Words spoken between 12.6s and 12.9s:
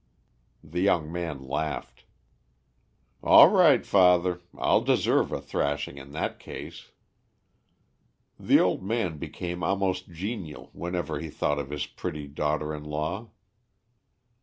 in